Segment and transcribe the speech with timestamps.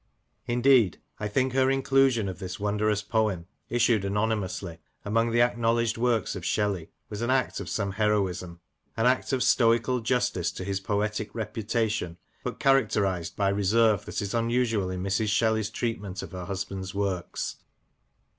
[0.47, 6.35] Indeed, I think her inclusion of this wondrous poem (issued anonymously) among the acknowledged works
[6.35, 8.61] of Shelley was an act of some heroism—
[8.97, 14.33] an act of stoical justice to his poetic reputation, but characterized by reserve that is
[14.33, 15.27] unusual in Mrs.
[15.29, 17.57] Shelley's treatment of her husband's works.